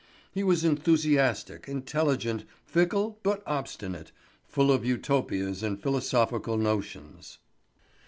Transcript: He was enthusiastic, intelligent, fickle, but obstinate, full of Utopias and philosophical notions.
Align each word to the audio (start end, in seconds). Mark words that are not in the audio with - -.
He 0.31 0.41
was 0.41 0.63
enthusiastic, 0.65 1.65
intelligent, 1.67 2.45
fickle, 2.65 3.19
but 3.21 3.43
obstinate, 3.45 4.11
full 4.47 4.71
of 4.71 4.83
Utopias 4.83 5.61
and 5.61 5.79
philosophical 5.79 6.57
notions. 6.57 7.37